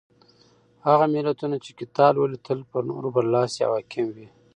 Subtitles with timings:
[0.87, 4.27] هغه ملتونه چې کتاب لولي تل پر نورو برلاسي او حاکم وي.